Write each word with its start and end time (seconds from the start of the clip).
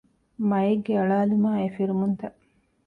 މައެއްގެ 0.49 0.93
އަޅާލުމާއި 0.99 1.61
އެ 1.63 1.69
ފިރުމުންތައް 1.75 2.37